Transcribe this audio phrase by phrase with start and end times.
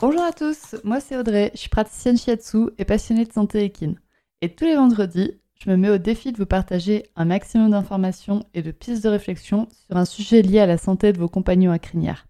[0.00, 3.98] Bonjour à tous, moi c'est Audrey, je suis praticienne shiatsu et passionnée de santé équine.
[4.40, 8.44] Et tous les vendredis, je me mets au défi de vous partager un maximum d'informations
[8.54, 11.72] et de pistes de réflexion sur un sujet lié à la santé de vos compagnons
[11.72, 12.28] à crinière.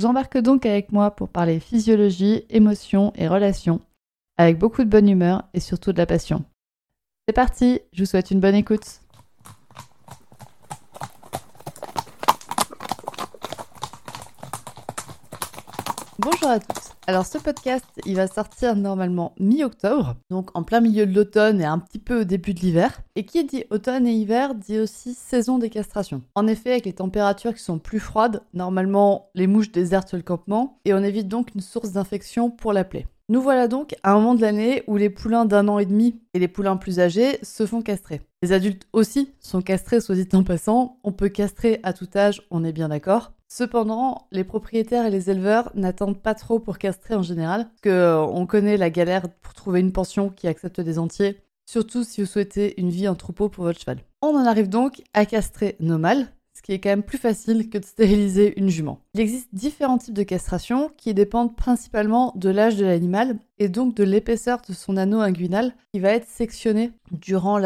[0.00, 3.80] J'embarque donc avec moi pour parler physiologie, émotions et relations,
[4.36, 6.44] avec beaucoup de bonne humeur et surtout de la passion.
[7.26, 9.00] C'est parti, je vous souhaite une bonne écoute.
[16.18, 16.81] Bonjour à tous.
[17.08, 21.64] Alors ce podcast, il va sortir normalement mi-octobre, donc en plein milieu de l'automne et
[21.64, 23.00] un petit peu au début de l'hiver.
[23.16, 26.22] Et qui dit automne et hiver dit aussi saison des castrations.
[26.36, 30.78] En effet, avec les températures qui sont plus froides, normalement les mouches désertent le campement
[30.84, 33.08] et on évite donc une source d'infection pour la plaie.
[33.28, 36.20] Nous voilà donc à un moment de l'année où les poulains d'un an et demi
[36.34, 38.20] et les poulains plus âgés se font castrer.
[38.42, 40.98] Les adultes aussi sont castrés, soit dit en passant.
[41.02, 43.32] On peut castrer à tout âge, on est bien d'accord.
[43.54, 48.42] Cependant, les propriétaires et les éleveurs n'attendent pas trop pour castrer en général, parce qu'on
[48.42, 51.36] euh, connaît la galère pour trouver une pension qui accepte des entiers,
[51.66, 53.98] surtout si vous souhaitez une vie en troupeau pour votre cheval.
[54.22, 56.28] On en arrive donc à castrer nos mâles,
[56.62, 59.00] ce qui est quand même plus facile que de stériliser une jument.
[59.14, 63.96] Il existe différents types de castration qui dépendent principalement de l'âge de l'animal et donc
[63.96, 67.58] de l'épaisseur de son anneau inguinal qui va être sectionné durant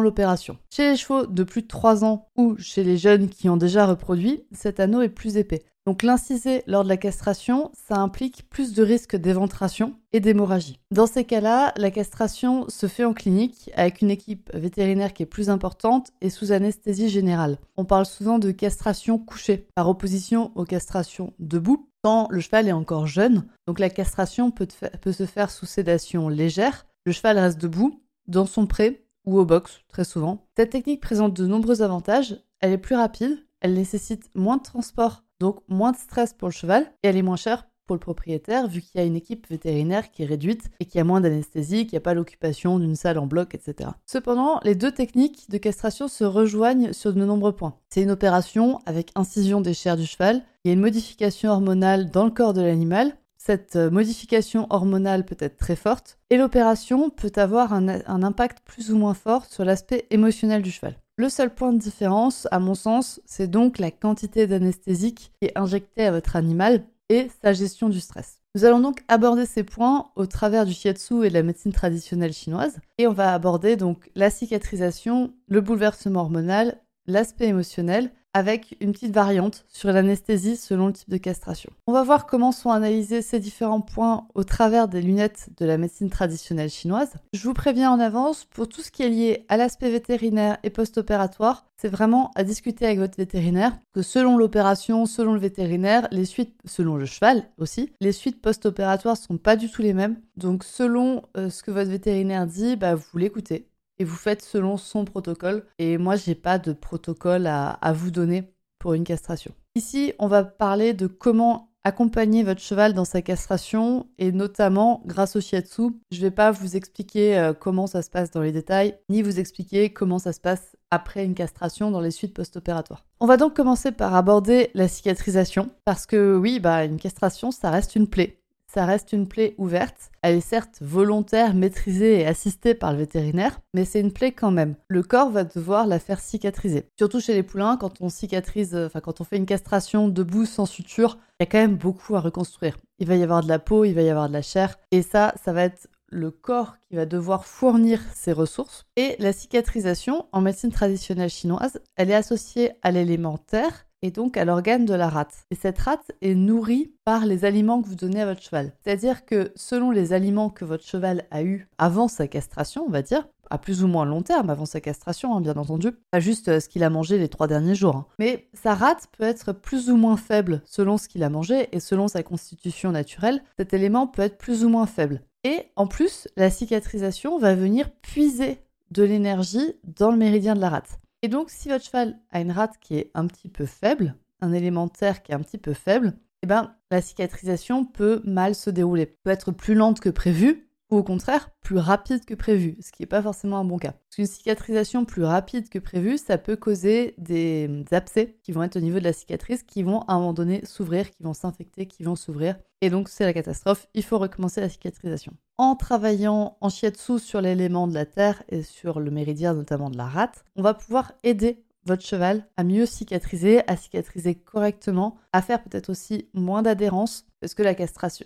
[0.00, 0.58] l'opération.
[0.70, 3.86] Chez les chevaux de plus de 3 ans ou chez les jeunes qui ont déjà
[3.86, 5.62] reproduit, cet anneau est plus épais.
[5.84, 10.78] Donc l'inciser lors de la castration, ça implique plus de risques d'éventration et d'hémorragie.
[10.92, 15.26] Dans ces cas-là, la castration se fait en clinique avec une équipe vétérinaire qui est
[15.26, 17.58] plus importante et sous anesthésie générale.
[17.76, 22.72] On parle souvent de castration couchée par opposition aux castrations debout quand le cheval est
[22.72, 23.46] encore jeune.
[23.66, 24.68] Donc la castration peut,
[25.00, 26.86] peut se faire sous sédation légère.
[27.06, 30.46] Le cheval reste debout dans son pré ou au box très souvent.
[30.56, 32.36] Cette technique présente de nombreux avantages.
[32.60, 36.52] Elle est plus rapide, elle nécessite moins de transport donc moins de stress pour le
[36.52, 39.48] cheval et elle est moins chère pour le propriétaire vu qu'il y a une équipe
[39.50, 43.18] vétérinaire qui est réduite et qui a moins d'anesthésie, qui a pas l'occupation d'une salle
[43.18, 43.90] en bloc, etc.
[44.06, 47.74] Cependant, les deux techniques de castration se rejoignent sur de nombreux points.
[47.90, 52.10] C'est une opération avec incision des chairs du cheval, il y a une modification hormonale
[52.10, 57.10] dans le corps de l'animal, cette euh, modification hormonale peut être très forte et l'opération
[57.10, 57.88] peut avoir un,
[58.22, 60.94] impact plus ou moins fort sur l'aspect émotionnel du cheval.
[61.22, 65.56] Le seul point de différence, à mon sens, c'est donc la quantité d'anesthésique qui est
[65.56, 68.40] injectée à votre animal et sa gestion du stress.
[68.56, 72.32] Nous allons donc aborder ces points au travers du shiatsu et de la médecine traditionnelle
[72.32, 78.92] chinoise et on va aborder donc la cicatrisation, le bouleversement hormonal, l'aspect émotionnel avec une
[78.92, 81.70] petite variante sur l'anesthésie selon le type de castration.
[81.86, 85.78] On va voir comment sont analysés ces différents points au travers des lunettes de la
[85.78, 87.12] médecine traditionnelle chinoise.
[87.32, 90.70] Je vous préviens en avance, pour tout ce qui est lié à l'aspect vétérinaire et
[90.70, 96.24] post-opératoire, c'est vraiment à discuter avec votre vétérinaire, que selon l'opération, selon le vétérinaire, les
[96.24, 100.16] suites, selon le cheval aussi, les suites post-opératoires sont pas du tout les mêmes.
[100.36, 103.66] Donc selon euh, ce que votre vétérinaire dit, bah, vous l'écoutez
[103.98, 105.64] et vous faites selon son protocole.
[105.78, 109.52] Et moi, j'ai pas de protocole à, vous donner pour une castration.
[109.74, 115.34] Ici, on va parler de comment accompagner votre cheval dans sa castration et notamment grâce
[115.34, 115.90] au shiatsu.
[116.12, 119.40] Je vais pas vous expliquer euh, comment ça se passe dans les détails, ni vous
[119.40, 123.04] expliquer comment ça se passe après une castration dans les suites post-opératoires.
[123.18, 127.70] On va donc commencer par aborder la cicatrisation parce que oui, bah une castration, ça
[127.70, 128.41] reste une plaie
[128.72, 130.10] ça reste une plaie ouverte.
[130.22, 134.50] Elle est certes volontaire, maîtrisée et assistée par le vétérinaire, mais c'est une plaie quand
[134.50, 134.76] même.
[134.88, 136.86] Le corps va devoir la faire cicatriser.
[136.98, 140.66] Surtout chez les poulains, quand on cicatrise, enfin quand on fait une castration debout sans
[140.66, 142.78] suture, il y a quand même beaucoup à reconstruire.
[142.98, 145.02] Il va y avoir de la peau, il va y avoir de la chair, et
[145.02, 148.84] ça, ça va être le corps qui va devoir fournir ses ressources.
[148.96, 154.36] Et la cicatrisation, en médecine traditionnelle chinoise, elle est associée à l'élément terre et donc
[154.36, 155.44] à l'organe de la rate.
[155.50, 158.72] Et cette rate est nourrie par les aliments que vous donnez à votre cheval.
[158.84, 163.02] C'est-à-dire que selon les aliments que votre cheval a eu avant sa castration, on va
[163.02, 166.48] dire, à plus ou moins long terme avant sa castration, hein, bien entendu, pas juste
[166.48, 167.96] euh, ce qu'il a mangé les trois derniers jours.
[167.96, 168.06] Hein.
[168.18, 171.80] Mais sa rate peut être plus ou moins faible selon ce qu'il a mangé et
[171.80, 173.42] selon sa constitution naturelle.
[173.58, 175.22] Cet élément peut être plus ou moins faible.
[175.44, 180.70] Et en plus, la cicatrisation va venir puiser de l'énergie dans le méridien de la
[180.70, 180.98] rate.
[181.22, 184.52] Et donc, si votre cheval a une rate qui est un petit peu faible, un
[184.52, 189.06] élémentaire qui est un petit peu faible, eh ben, la cicatrisation peut mal se dérouler.
[189.06, 193.02] Peut être plus lente que prévu, ou au contraire plus rapide que prévu, ce qui
[193.02, 193.92] n'est pas forcément un bon cas.
[193.92, 198.76] Parce qu'une cicatrisation plus rapide que prévu, ça peut causer des abcès qui vont être
[198.76, 201.86] au niveau de la cicatrice, qui vont à un moment donné s'ouvrir, qui vont s'infecter,
[201.86, 202.56] qui vont s'ouvrir.
[202.82, 205.32] Et donc c'est la catastrophe, il faut recommencer la cicatrisation.
[205.56, 209.96] En travaillant en shiatsu sur l'élément de la terre et sur le méridien notamment de
[209.96, 215.42] la rate, on va pouvoir aider votre cheval à mieux cicatriser, à cicatriser correctement, à
[215.42, 217.74] faire peut-être aussi moins d'adhérence, parce que la,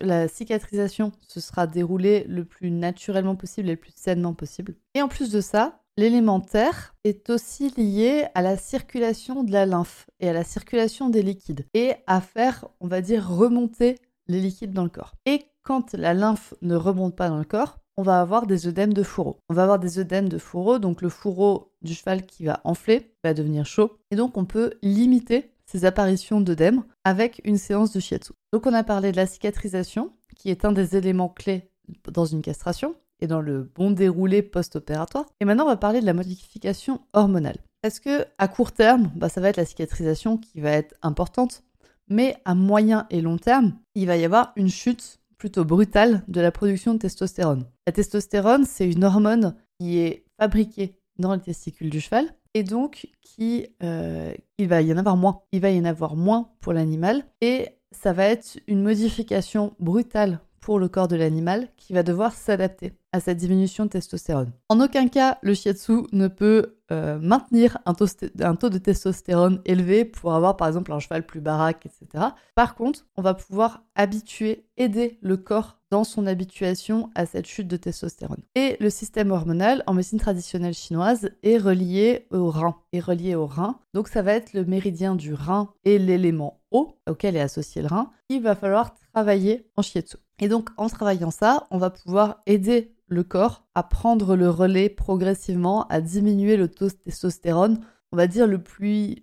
[0.01, 4.75] la cicatrisation se sera déroulée le plus naturellement possible et le plus sainement possible.
[4.93, 9.65] Et en plus de ça, l'élément terre est aussi lié à la circulation de la
[9.65, 14.41] lymphe et à la circulation des liquides, et à faire, on va dire, remonter les
[14.41, 15.15] liquides dans le corps.
[15.25, 18.93] Et quand la lymphe ne remonte pas dans le corps, on va avoir des œdèmes
[18.93, 19.39] de fourreau.
[19.49, 23.13] On va avoir des œdèmes de fourreau, donc le fourreau du cheval qui va enfler,
[23.23, 27.99] va devenir chaud, et donc on peut limiter ces apparitions d'œdèmes avec une séance de
[27.99, 28.33] shiatsu.
[28.53, 31.71] Donc on a parlé de la cicatrisation, qui est un des éléments clés
[32.11, 35.25] dans une castration et dans le bon déroulé post-opératoire.
[35.41, 37.57] Et maintenant on va parler de la modification hormonale.
[37.81, 41.63] Parce que à court terme, bah, ça va être la cicatrisation qui va être importante,
[42.07, 46.41] mais à moyen et long terme, il va y avoir une chute plutôt brutale de
[46.41, 47.65] la production de testostérone.
[47.85, 53.07] La testostérone, c'est une hormone qui est fabriquée dans les testicules du cheval et donc
[53.21, 55.41] qui, euh, il va y en avoir moins.
[55.51, 60.39] Il va y en avoir moins pour l'animal et ça va être une modification brutale
[60.67, 64.51] pour le corps de l'animal qui va devoir s'adapter à cette diminution de testostérone.
[64.67, 70.33] En aucun cas, le shiatsu ne peut euh, maintenir un, taux de testostérone élevé pour
[70.33, 72.25] avoir par exemple un cheval plus baraque, etc.
[72.53, 77.69] Par contre, on va pouvoir habituer, aider le corps dans son habituation à cette chute
[77.69, 78.43] de testostérone.
[78.55, 82.75] Et le système hormonal en médecine traditionnelle chinoise est relié au rein.
[82.91, 83.79] Est relié au rein.
[83.93, 87.87] Donc ça va être le méridien du rein et l'élément eau auquel est associé le
[87.87, 88.11] rein.
[88.27, 90.17] Il va falloir travailler en shiatsu.
[90.39, 94.89] Et donc en travaillant ça, on va pouvoir aider le corps à prendre le relais
[94.89, 97.79] progressivement, à diminuer le taux de testostérone,
[98.11, 99.19] on va dire le plus,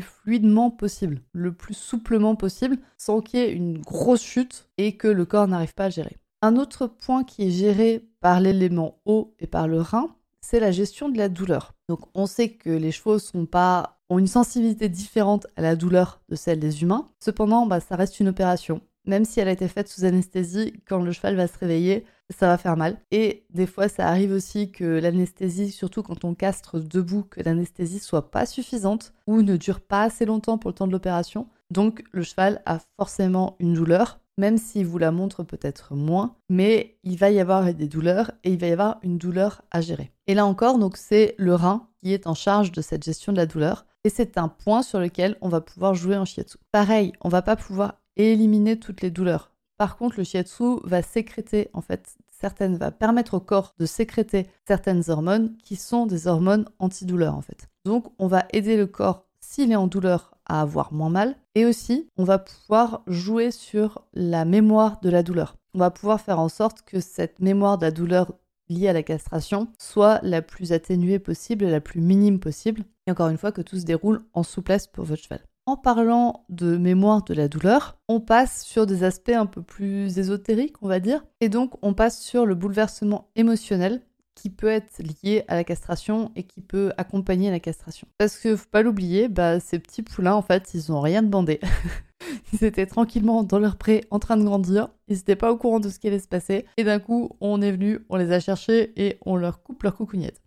[0.00, 5.08] fluidement possible, le plus souplement possible, sans qu'il y ait une grosse chute et que
[5.08, 6.16] le corps n'arrive pas à gérer.
[6.42, 10.70] Un autre point qui est géré par l'élément eau et par le rein, c'est la
[10.70, 11.74] gestion de la douleur.
[11.88, 16.20] Donc on sait que les chevaux sont pas, ont une sensibilité différente à la douleur
[16.28, 17.08] de celle des humains.
[17.18, 21.02] Cependant, bah, ça reste une opération même si elle a été faite sous anesthésie, quand
[21.02, 22.98] le cheval va se réveiller, ça va faire mal.
[23.10, 28.00] Et des fois, ça arrive aussi que l'anesthésie, surtout quand on castre debout, que l'anesthésie
[28.00, 31.48] soit pas suffisante ou ne dure pas assez longtemps pour le temps de l'opération.
[31.70, 36.98] Donc, le cheval a forcément une douleur, même s'il vous la montre peut-être moins, mais
[37.02, 40.12] il va y avoir des douleurs et il va y avoir une douleur à gérer.
[40.26, 43.38] Et là encore, donc c'est le rein qui est en charge de cette gestion de
[43.38, 43.86] la douleur.
[44.04, 46.56] Et c'est un point sur lequel on va pouvoir jouer en shiatsu.
[46.70, 49.52] Pareil, on va pas pouvoir et éliminer toutes les douleurs.
[49.78, 54.48] Par contre, le shiatsu va sécréter, en fait, certaines, va permettre au corps de sécréter
[54.66, 57.68] certaines hormones qui sont des hormones antidouleurs, en fait.
[57.84, 61.36] Donc, on va aider le corps, s'il est en douleur, à avoir moins mal.
[61.54, 65.56] Et aussi, on va pouvoir jouer sur la mémoire de la douleur.
[65.74, 68.32] On va pouvoir faire en sorte que cette mémoire de la douleur
[68.68, 72.84] liée à la castration soit la plus atténuée possible et la plus minime possible.
[73.06, 75.47] Et encore une fois, que tout se déroule en souplesse pour votre cheval.
[75.68, 80.18] En parlant de mémoire de la douleur, on passe sur des aspects un peu plus
[80.18, 84.00] ésotériques, on va dire, et donc on passe sur le bouleversement émotionnel
[84.34, 88.08] qui peut être lié à la castration et qui peut accompagner la castration.
[88.16, 91.60] Parce que faut pas l'oublier, bah, ces petits poulains, en fait, ils ont rien demandé.
[92.54, 95.80] ils étaient tranquillement dans leur pré en train de grandir, ils n'étaient pas au courant
[95.80, 98.40] de ce qui allait se passer, et d'un coup, on est venu, on les a
[98.40, 100.40] cherchés et on leur coupe leur coucougnette.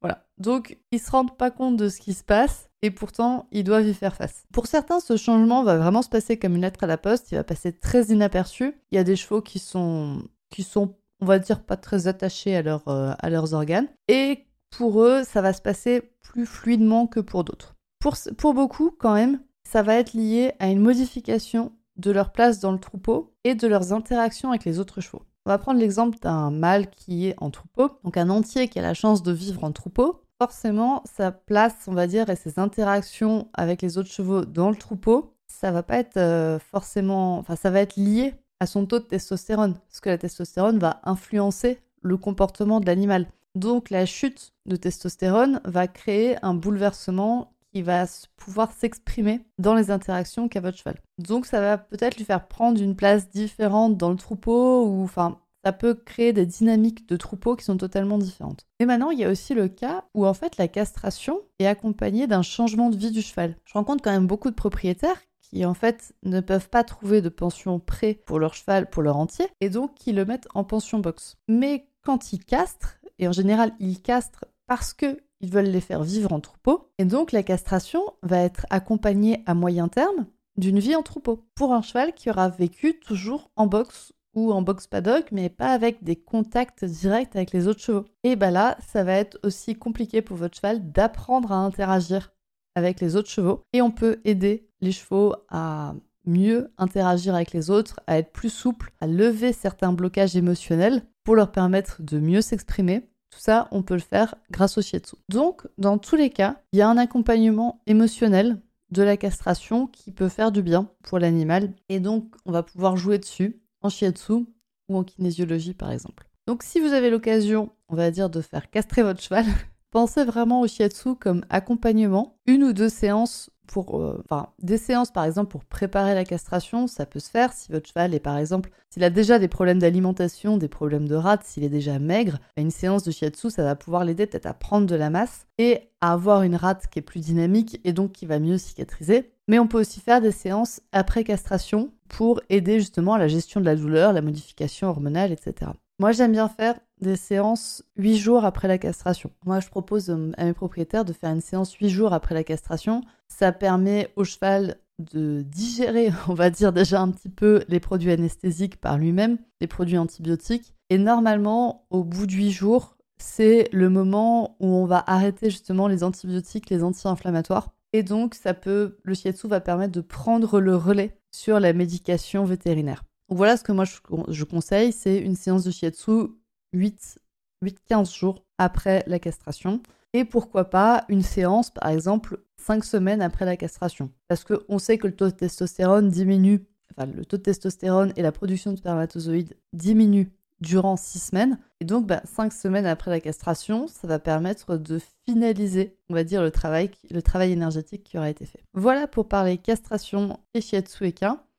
[0.00, 0.26] Voilà.
[0.38, 3.86] Donc, ils se rendent pas compte de ce qui se passe et pourtant, ils doivent
[3.86, 4.44] y faire face.
[4.52, 7.36] Pour certains, ce changement va vraiment se passer comme une lettre à la poste, il
[7.36, 8.74] va passer très inaperçu.
[8.90, 12.56] Il y a des chevaux qui sont, qui sont on va dire, pas très attachés
[12.56, 13.86] à, leur, euh, à leurs organes.
[14.08, 17.76] Et pour eux, ça va se passer plus fluidement que pour d'autres.
[18.00, 22.58] Pour, pour beaucoup, quand même, ça va être lié à une modification de leur place
[22.58, 25.22] dans le troupeau et de leurs interactions avec les autres chevaux.
[25.46, 28.82] On va prendre l'exemple d'un mâle qui est en troupeau, donc un entier qui a
[28.82, 30.21] la chance de vivre en troupeau.
[30.42, 34.74] Forcément, sa place, on va dire, et ses interactions avec les autres chevaux dans le
[34.74, 38.98] troupeau, ça va pas être euh, forcément, enfin, ça va être lié à son taux
[38.98, 43.28] de testostérone, parce que la testostérone va influencer le comportement de l'animal.
[43.54, 48.06] Donc la chute de testostérone va créer un bouleversement qui va
[48.36, 50.96] pouvoir s'exprimer dans les interactions qu'a votre cheval.
[51.18, 55.38] Donc ça va peut-être lui faire prendre une place différente dans le troupeau ou enfin
[55.64, 58.66] ça peut créer des dynamiques de troupeau qui sont totalement différentes.
[58.80, 62.26] Mais maintenant, il y a aussi le cas où en fait la castration est accompagnée
[62.26, 63.56] d'un changement de vie du cheval.
[63.64, 67.28] Je rencontre quand même beaucoup de propriétaires qui en fait ne peuvent pas trouver de
[67.28, 70.98] pension prêt pour leur cheval, pour leur entier, et donc qui le mettent en pension
[70.98, 71.36] box.
[71.46, 76.02] Mais quand ils castrent, et en général ils castrent parce que ils veulent les faire
[76.02, 76.88] vivre en troupeau.
[76.98, 80.26] Et donc la castration va être accompagnée à moyen terme
[80.56, 84.62] d'une vie en troupeau pour un cheval qui aura vécu toujours en boxe ou en
[84.62, 88.04] box paddock, mais pas avec des contacts directs avec les autres chevaux.
[88.24, 92.32] Et bah là, ça va être aussi compliqué pour votre cheval d'apprendre à interagir
[92.74, 97.70] avec les autres chevaux et on peut aider les chevaux à mieux interagir avec les
[97.70, 102.40] autres, à être plus souples, à lever certains blocages émotionnels pour leur permettre de mieux
[102.40, 103.08] s'exprimer.
[103.30, 105.16] Tout ça, on peut le faire grâce au shiatsu.
[105.28, 108.60] Donc, dans tous les cas, il y a un accompagnement émotionnel
[108.90, 111.72] de la castration qui peut faire du bien pour l'animal.
[111.88, 114.46] Et donc, on va pouvoir jouer dessus en shiatsu
[114.88, 116.28] ou en kinésiologie, par exemple.
[116.46, 119.44] Donc, si vous avez l'occasion, on va dire, de faire castrer votre cheval,
[119.90, 122.38] pensez vraiment au shiatsu comme accompagnement.
[122.46, 124.22] Une ou deux séances pour, euh,
[124.62, 128.12] des séances par exemple pour préparer la castration, ça peut se faire si votre cheval
[128.12, 131.70] est par exemple, s'il a déjà des problèmes d'alimentation, des problèmes de rate, s'il est
[131.70, 135.08] déjà maigre, une séance de shiatsu, ça va pouvoir l'aider peut-être à prendre de la
[135.08, 138.58] masse et à avoir une rate qui est plus dynamique et donc qui va mieux
[138.58, 139.32] cicatriser.
[139.48, 143.58] Mais on peut aussi faire des séances après castration pour aider justement à la gestion
[143.58, 145.72] de la douleur, la modification hormonale, etc.
[145.98, 149.30] Moi, j'aime bien faire des séances 8 jours après la castration.
[149.44, 152.44] Moi, je propose euh, à mes propriétaires de faire une séance 8 jours après la
[152.44, 153.02] castration.
[153.28, 158.12] Ça permet au cheval de digérer, on va dire déjà un petit peu les produits
[158.12, 160.74] anesthésiques par lui-même, les produits antibiotiques.
[160.90, 165.88] Et normalement, au bout de 8 jours, c'est le moment où on va arrêter justement
[165.88, 167.70] les antibiotiques, les anti-inflammatoires.
[167.92, 172.44] Et donc, ça peut, le shiatsu va permettre de prendre le relais sur la médication
[172.44, 173.04] vétérinaire.
[173.28, 176.28] Voilà ce que moi je, conseille, c'est une séance de shiatsu
[176.74, 179.82] 8-15 jours après la castration.
[180.14, 184.10] Et pourquoi pas une séance, par exemple, 5 semaines après la castration.
[184.28, 188.22] Parce qu'on sait que le taux de testostérone diminue, enfin le taux de testostérone et
[188.22, 191.58] la production de spermatozoïdes diminuent durant 6 semaines.
[191.80, 196.24] Et donc, 5 bah, semaines après la castration, ça va permettre de finaliser, on va
[196.24, 198.60] dire, le travail, le travail énergétique qui aura été fait.
[198.72, 201.12] Voilà pour parler castration et shiatsu.